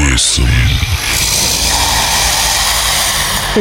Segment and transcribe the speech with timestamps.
[0.00, 0.56] தேசம்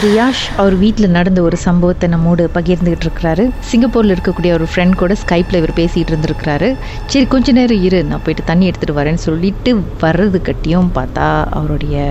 [0.04, 3.44] ரியாஷ் அவர் வீட்டில் நடந்த ஒரு சம்பவத்தை நம்மோடு பகிர்ந்துகிட்டு இருக்கிறாரு.
[3.70, 6.68] சிங்கப்பூரில் இருக்கக்கூடிய ஒரு ஃப்ரெண்ட் கூட ஸ்கைப்பில் இவர் பேசிகிட்டு இருந்திருக்கிறாரு.
[7.06, 9.72] சரி கொஞ்ச நேரம் இரு நான் போயிட்டு தண்ணி எடுத்துகிட்டு வரேன்னு சொல்லிட்டு
[10.02, 11.28] வர்றது கட்டியும் பார்த்தா
[11.60, 12.06] அவருடைய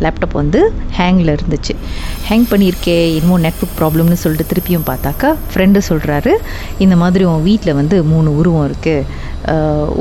[0.00, 0.62] லேப்டாப் வந்து
[0.98, 1.76] ஹேங்கில் இருந்துச்சு.
[2.28, 6.34] ஹேங் பண்ணியிருக்கே இன்னமும் நெட்ஒர்க் ப்ராப்ளம்னு சொல்லிட்டு திருப்பியும் பார்த்தாக்கா ஃப்ரெண்டு சொல்கிறாரு
[6.86, 9.24] இந்த மாதிரி உன் வீட்டில் வந்து மூணு உருவம் இருக்குது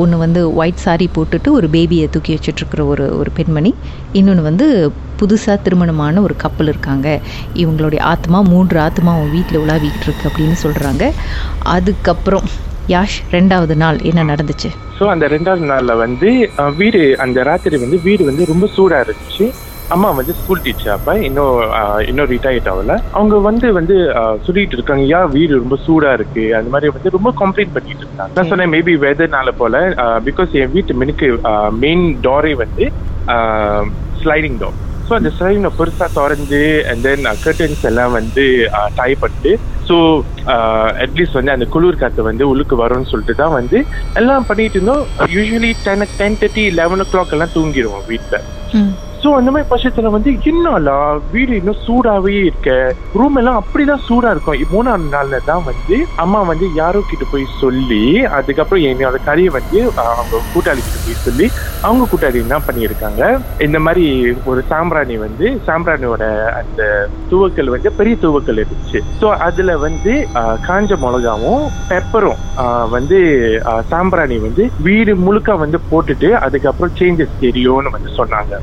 [0.01, 3.71] ஒன்று வந்து ஒயிட் சாரி போட்டுட்டு ஒரு பேபியை தூக்கி வச்சுட்ருக்கிற ஒரு ஒரு பெண்மணி.
[4.19, 4.67] இன்னொன்று வந்து
[5.19, 7.07] புதுசாக திருமணமான ஒரு கப்பல் இருக்காங்க.
[7.63, 11.03] இவங்களுடைய ஆத்மா மூன்று ஆத்மா உன் வீட்டில் உலாவிக்கிட்டு இருக்கு அப்படின்னு சொல்கிறாங்க
[11.75, 12.47] அதுக்கப்புறம்
[12.93, 14.69] யாஷ் ரெண்டாவது நாள் என்ன நடந்துச்சு?
[14.97, 16.29] ஸோ அந்த ரெண்டாவது நாளில் வந்து
[16.81, 19.47] வீடு அந்த ராத்திரி வந்து வீடு வந்து ரொம்ப சூடாக இருந்துச்சு.
[19.93, 21.57] அம்மா வந்து ஸ்கூல் டீச்சர் அப்ப இன்னும்
[22.09, 22.93] இன்னும் ரிட்டையர்ட் ஆகல.
[23.17, 23.95] அவங்க வந்து வந்து
[24.45, 26.45] சொல்லிட்டு இருக்காங்க யா வீடு ரொம்ப சூடா இருக்கு.
[26.59, 28.33] அந்த மாதிரி வந்து ரொம்ப கம்ப்ளைண்ட் பண்ணிட்டு இருந்தாங்க.
[28.37, 29.83] நான் சொன்னேன் மேபி வெதர்னால போல
[30.29, 31.29] பிகாஸ் என் வீட்டு மினுக்கு
[31.83, 32.87] மெயின் டோரே வந்து
[34.23, 36.61] ஸ்லைடிங் டோர் ஸோ அந்த ஸ்லைடிங் பெருசா திறந்து
[36.91, 38.45] அண்ட் தென் கர்டன்ஸ் எல்லாம் வந்து
[38.99, 39.51] டை பண்ணிட்டு
[39.89, 39.95] ஸோ
[41.03, 43.79] அட்லீஸ்ட் வந்து அந்த குளிர் காத்து வந்து உள்ளுக்கு வரும்னு சொல்லிட்டு தான் வந்து
[44.21, 45.03] எல்லாம் பண்ணிட்டு இருந்தோம்.
[45.35, 48.45] Usually ten ten thirty eleven o'clock எல்லாம் தூங்கிடுவோம் வீட்டில்
[49.25, 52.95] ஸோ அந்த மாதிரி பட்சத்தில் வந்து என்னலா வீடு இன்னும் சூடாகவே இருக்க?
[53.13, 54.59] ரூம் எல்லாம் அப்படிதான் சூடாக இருக்கும்.
[54.73, 60.41] மூணாவது நாளில் தான் வந்து அம்மா வந்து யாரோ கிட்ட போய் சொல்லி அதுக்கப்புறம் என்னோட கறியை வந்து அவங்க
[60.53, 61.47] கூட்டாளி கிட்ட போய் சொல்லி
[61.85, 63.21] அவங்க கூட்டாளி என்ன பண்ணியிருக்காங்க.
[63.65, 64.05] இந்த மாதிரி
[64.49, 66.23] ஒரு சாம்பிராணி வந்து சாம்பிராணியோட
[66.61, 66.81] அந்த
[67.31, 68.99] துவக்கல் வந்து பெரிய துவக்கல் இருந்துச்சு.
[69.21, 70.13] ஸோ அதுல வந்து
[70.67, 72.41] காஞ்ச மிளகாவும் பெப்பரும்
[72.95, 73.19] வந்து
[73.93, 78.53] சாம்பிராணி வந்து வீடு முழுக்க வந்து போட்டுட்டு அதுக்கப்புறம் சேஞ்சஸ் தெரியும்னு வந்து சொன்னாங்க.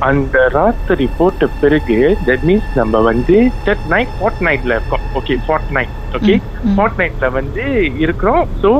[0.00, 1.96] அந்த ராத்திரி போட்ட பிறகு
[2.28, 3.36] தட் மீன்ஸ் நம்ம வந்து
[3.68, 5.04] தட் நைட் ஃபார்ட் நைட்ல இருக்கோம்.
[5.18, 5.36] Okay
[5.76, 6.34] fortnight okay.
[6.74, 7.64] ஃபார்ட் நைட்ல வந்து
[8.04, 8.44] இருக்கிறோம்.
[8.62, 8.70] ஸோ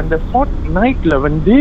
[0.00, 1.56] அந்த ஃபார்ட் நைட்ல வந்து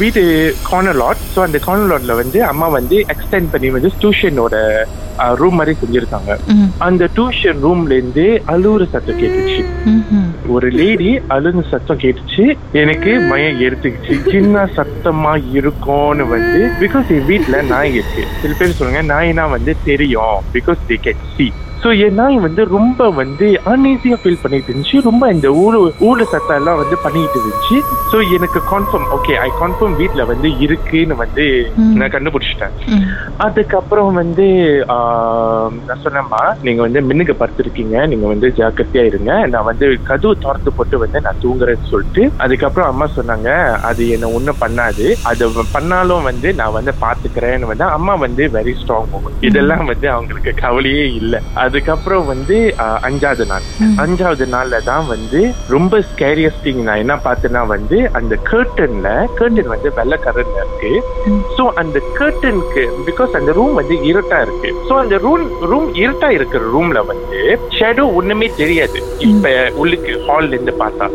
[0.00, 0.22] வீடு
[0.68, 4.56] கார்னர் லாட் ஸோ அந்த கார்னர் லாட்ல வந்து அம்மா வந்து எக்ஸ்டெண்ட் பண்ணி வந்து டியூஷனோட
[5.40, 6.32] ரூம் மாதிரி செஞ்சிருக்காங்க.
[6.86, 9.60] அந்த டியூஷன் ரூம்ல இருந்து அழுவுற சத்தம் கேட்டுச்சு.
[10.54, 12.44] ஒரு லேடி அழுந்த சத்தம் கேட்டுச்சு.
[12.82, 18.24] எனக்கு மயம் எடுத்துக்கிச்சு சின்ன சத்தமா இருக்கும்னு வந்து பிகாஸ் என் வீட்ல நாய் இருக்கு.
[18.40, 20.36] சில பேர் சொல்லுங்க நாய்னா வந்து தெரியும்.
[20.56, 21.48] Because they get see
[21.84, 24.98] so நாய் வந்து ரொம்ப வந்து அன்ஈஸியா ஃபீல் பண்ணிட்டு இருந்துச்சு.
[25.06, 25.72] ரொம்ப இந்த ஊழ
[26.06, 27.76] ஊழ சத்தம் எல்லாம் வந்து பண்ணிட்டு இருந்துச்சு.
[28.10, 31.44] ஸோ எனக்கு கன்ஃபார்ம் ஓகே ஐ கன்ஃபார்ம் வீட்ல வந்து இருக்குன்னு வந்து.
[31.98, 32.76] நான் கண்டுபிடிச்சிட்டேன்.
[33.46, 34.46] அதுக்கப்புறம் வந்து
[35.88, 38.06] நான் சொன்னேம்மா நீங்க வந்து மின்னுக்கு படுத்திருக்கீங்க.
[38.12, 39.32] நீங்க வந்து ஜாக்கிரதையா இருங்க.
[39.54, 43.50] நான் வந்து கதவு திறந்து போட்டு வந்து நான் தூங்குறேன்னு சொல்லிட்டு அதுக்கப்புறம் அம்மா சொன்னாங்க
[43.90, 45.06] அது என்ன ஒண்ணும் பண்ணாது.
[45.32, 49.14] அது பண்ணாலும் வந்து நான் வந்து பாத்துக்கிறேன்னு வந்து அம்மா வந்து வெரி ஸ்ட்ராங்
[49.50, 51.40] இதெல்லாம் வந்து அவங்களுக்கு கவலையே இல்லை.
[51.74, 52.56] அதுக்கப்புறம் வந்து
[53.06, 53.64] அஞ்சாவது நாள்.
[54.02, 55.40] அஞ்சாவது நாள்ல தான் வந்து
[55.74, 59.08] ரொம்ப ஸ்கேரியஸ்ட் திங் நான் என்ன பார்த்தேன்னா வந்து அந்த கர்டன்ல
[59.38, 60.92] கர்டன் வந்து வெள்ளை கலர்ல இருக்கு.
[61.56, 66.62] சோ அந்த கர்டனுக்கு பிகாஸ் அந்த ரூம் வந்து இருட்டா இருக்கு சோ அந்த ரூம் ரூம் இருட்டா இருக்கிற
[66.76, 67.40] ரூம்ல வந்து
[67.78, 69.00] ஷேடோ ஒண்ணுமே தெரியாது
[69.32, 69.50] இப்ப
[69.82, 71.06] உள்ளுக்கு ஹால்ல இருந்து பார்த்தா.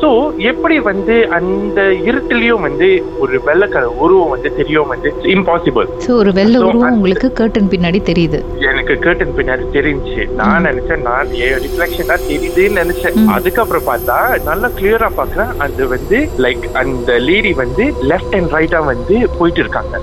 [0.00, 0.08] சோ
[0.50, 2.88] எப்படி வந்து அந்த இருட்டுலயும் வந்து
[3.22, 5.88] ஒரு வெள்ளை கலர் உருவம் வந்து தெரியும் வந்து இம்பாசிபிள்
[6.18, 8.38] ஒரு வெள்ளை உருவம் உங்களுக்கு கர்டன் பின்னாடி தெரியுது.
[8.70, 10.24] எனக்கு கர்டன் பின்னாடி தெரிஞ்சுச்சு.
[10.40, 11.32] நான் நினைச்சேன் நான்
[11.64, 13.18] ரிஃப்ளெக்ஷன் தான் தெரியுதுன்னு நினைச்சேன்.
[13.36, 14.16] அதுக்கப்புறம் பார்த்தா
[14.48, 19.94] நல்லா கிளியரா பாக்குறேன் அது வந்து லைக் அந்த லேடி வந்து லெஃப்ட் அண்ட் ரைட்டா வந்து போயிட்டு இருக்காங்க.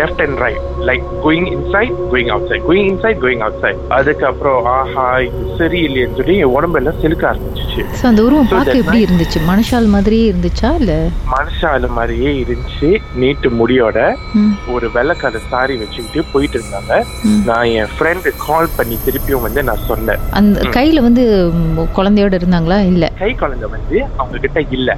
[0.00, 5.44] Left and right like going inside going outside going inside going outside அதுக்கப்புறம் ஆஹா இது
[5.60, 6.54] சரியில்லைன்னு சொல்லி என்
[6.90, 9.38] உடம்பெல்லாம் செலுக்க ஆரம்பிச்சிச்சு ஸோ அந்த உருவம் பார்க்க எப்படி இருந்துச்சு?
[9.50, 10.98] மனுஷால் மாதிரியே இருந்துச்சா இல்லை?
[11.34, 12.90] மனுஷால மாதிரியே இருந்துச்சு.
[13.22, 13.98] நீட்டு முடியோட
[14.74, 16.92] ஒரு வெள்ளைக்கார சாரி வச்சுக்கிட்டு போயிட்டு இருந்தாங்க.
[17.48, 20.22] நான் என் ஃப்ரெண்டு கால் பண்ணி திருப்பியும் வந்து நான் சொன்னேன்.
[20.40, 21.24] அந்த கையில் வந்து
[21.98, 22.80] குழந்தையோட இருந்தாங்களா?
[22.92, 23.10] இல்லை.
[23.22, 24.88] கை குழந்தை வந்து அவங்க கிட்ட இல்ல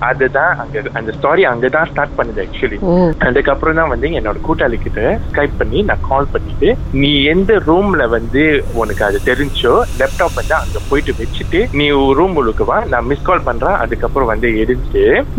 [0.00, 2.78] அதுதான் அங்க அந்த ஸ்டாரி அங்கதான் ஸ்டார்ட் பண்ணுது ஆக்சுவலி
[3.26, 6.68] அதுக்கப்புறம் தான் வந்து என்னோட கூட்டாளி கிட்ட ஸ்கைப் பண்ணி நான் கால் பண்ணிட்டு
[7.00, 8.42] நீ எந்த ரூம்ல வந்து
[8.74, 11.86] உனக்கு அது தெரிஞ்சோ லேப்டாப் வந்து அங்க போயிட்டு வச்சுட்டு நீ
[12.18, 13.78] ரூம் உள்ளுக்கு வா நான் மிஸ் கால் பண்றேன்.
[13.82, 14.48] அதுக்கப்புறம் வந்து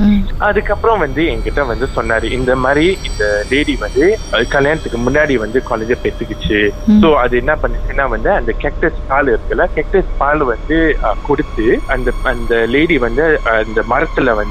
[0.04, 0.21] ம்.
[0.39, 4.03] அதுக்கப்புறம் வந்து என்கிட்ட வந்து சொன்னாரு இந்த மாதிரி இந்த லேடி வந்து
[4.51, 6.60] கல்யாணத்துக்கு முன்னாடி வந்து குழந்தை பெற்றுக்குச்சு.
[7.01, 10.77] சோ அது என்ன பண்ணுச்சுன்னா வந்து அந்த கெக்டஸ் பால் இருக்குல்ல கெக்டஸ் பால் வந்து
[11.24, 14.45] கொடுத்து அந்த அந்த லேடி வந்து அந்த மரத்துல வந்து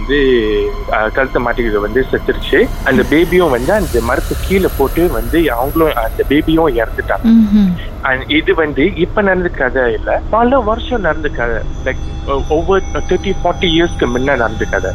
[0.90, 2.58] அஹ், கழுத்தை மாட்டிக்கிட்டு வந்து செத்துருச்சு.
[2.84, 7.26] அந்த பேபியும் வந்து அந்த மரத்து கீழே போட்டு வந்து அவங்களும் அந்த பேபியும் இறந்துட்டாங்க.
[8.36, 12.02] இது வந்து இப்ப நடந்த கதை இல்ல பல வருஷம் நடந்த கதை லைக்
[12.50, 14.92] ஒவ்வொரு தேர்ட்டி ஃபார்ட்டி இயர்ஸ்க்கு முன்ன நடந்த கதை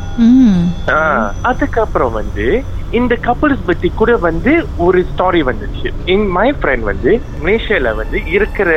[1.44, 2.46] அதுக்கப்புறம் வந்து
[2.92, 5.90] இந்த கப்பல்ஸ் பத்தி கூட வந்து ஒரு ஸ்டாரி வந்துச்சு.
[6.06, 8.70] இன் மை ஃப்ரெண்ட் வந்து மலேசியால வந்து இருக்கிற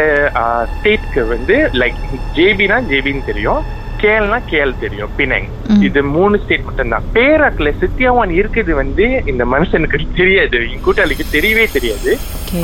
[0.72, 1.98] ஸ்டேட்க்கு வந்து லைக்
[2.34, 3.62] ஜேபினா ஜேபின்னு தெரியும்.
[4.04, 5.48] கேள்னா கேள் தெரியும் பினங்.
[5.86, 11.66] இது மூணு ஸ்டேட் மட்டும் தான் பேராக்ல சித்தியாவான் இருக்குது வந்து இந்த மனுஷனுக்கு தெரியாது என் கூட்டாளிக்கு தெரியவே
[11.76, 12.12] தெரியாது.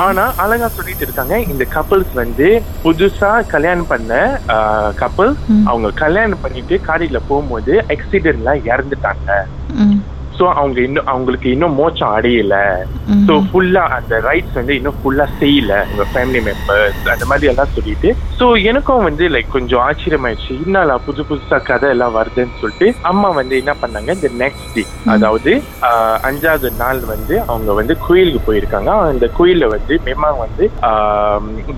[0.06, 2.48] ஆனா அழகா சொல்லிட்டு இருக்காங்க இந்த கப்பல்ஸ் வந்து
[2.84, 4.12] புதுசா கல்யாணம் பண்ண
[5.02, 5.32] கப்பல்.
[5.70, 9.28] அவங்க கல்யாணம் பண்ணிட்டு காடியில போகும்போது ஆக்சிடென்ட்ல இறந்துட்டாங்க
[10.40, 12.56] சோ அவங்க இன்னும் அவங்களுக்கு இன்னும் மோச்சம் அடையல.
[13.28, 15.72] சோ ஃபுல்லா அந்த ரைட்ஸ் வந்து இன்னும் ஃபுல்லா செய்யல.
[15.90, 18.10] உங்க ஃபேமிலி மெம்பர்ஸ் அந்த மாதிரி எல்லாம் சொல்லிட்டு.
[18.38, 20.54] சோ எனக்கும் வந்து லைக் கொஞ்சம் ஆச்சரியமாயிடுச்சு.
[20.66, 24.10] என்னடா புது புதுசா கதை எல்லாம் வருதுன்னு சொல்லிட்டு அம்மா வந்து என்ன பண்ணாங்க?
[24.18, 24.84] இந்த நெக்ஸ்ட் டே
[25.16, 25.52] அதாவது
[26.30, 28.90] அஞ்சாவது நாள் வந்து அவங்க வந்து கோயிலுக்கு போயிருக்காங்க.
[29.12, 30.64] அந்த கோயில்ல வந்து மேமாங் வந்து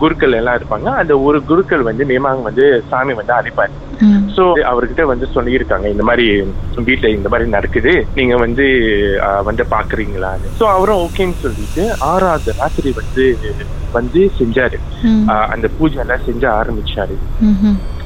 [0.03, 0.89] குருக்கள் எல்லாம் இருப்பாங்க.
[1.03, 3.75] அந்த ஒரு குருக்கள் வந்து மேமாங் வந்து சாமி வந்து அழைப்பாரு.
[4.37, 6.27] சோ அவர்கிட்ட வந்து சொல்லியிருக்காங்க இந்த மாதிரி
[6.87, 7.93] வீட்ல இந்த மாதிரி நடக்குது.
[8.19, 8.52] நீங்க வந்து
[9.23, 13.25] ஆஹ், வந்து பாக்குறீங்களான்னு சோ அவரும் ஓகேன்னு சொல்லிட்டு ஆறாவது ராத்திரி வந்து
[13.93, 14.79] வந்து செஞ்சாரு.
[15.49, 17.17] அந்த பூஜை எல்லாம் செஞ்ச ஆரம்பிச்சாரு.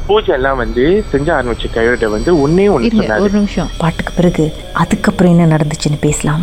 [0.06, 2.66] பூஜை எல்லாம் வந்து செஞ்ச ஆரம்பிச்ச கையோட வந்து ஒன்னே
[2.98, 3.20] சொன்னாரு.
[3.20, 3.70] ஒரு நிமிஷம்.
[3.78, 4.44] பாட்டுக்கு பிறகு
[4.74, 6.42] அதுக்கப்புறம் என்ன நடந்துச்சுன்னு பேசலாம்.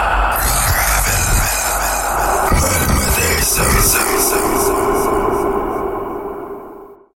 [3.41, 4.80] Sam, Sam, Sam, Sam.